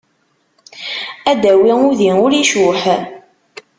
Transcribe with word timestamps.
Ad 1.31 1.37
d-tawi 1.39 1.73
udi 1.87 2.11
ur 2.23 2.31
icuḥ. 2.41 2.83